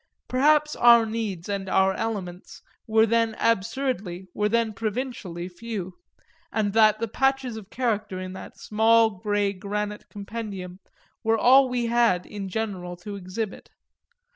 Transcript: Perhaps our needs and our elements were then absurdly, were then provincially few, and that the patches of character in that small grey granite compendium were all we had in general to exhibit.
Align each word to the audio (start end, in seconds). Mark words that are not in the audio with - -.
Perhaps 0.27 0.75
our 0.77 1.05
needs 1.05 1.47
and 1.47 1.69
our 1.69 1.93
elements 1.93 2.63
were 2.87 3.05
then 3.05 3.35
absurdly, 3.39 4.25
were 4.33 4.49
then 4.49 4.73
provincially 4.73 5.47
few, 5.47 5.99
and 6.51 6.73
that 6.73 6.97
the 6.97 7.07
patches 7.07 7.55
of 7.55 7.69
character 7.69 8.19
in 8.19 8.33
that 8.33 8.57
small 8.57 9.11
grey 9.11 9.53
granite 9.53 10.09
compendium 10.09 10.79
were 11.23 11.37
all 11.37 11.69
we 11.69 11.85
had 11.85 12.25
in 12.25 12.49
general 12.49 12.97
to 12.97 13.15
exhibit. 13.15 13.69